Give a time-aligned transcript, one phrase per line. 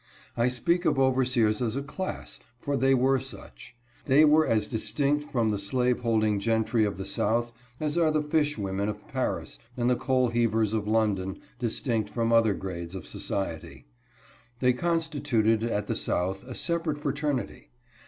[0.35, 3.75] I speak of overseers as a class, for they were such.
[4.05, 8.57] They were as distinct from the slaveholding gentry of the South as are the fish
[8.57, 13.85] women of Paris and the coal heavers of London distinct from other grades of society.
[14.57, 17.69] They constituted, at the South, a separate fraternity.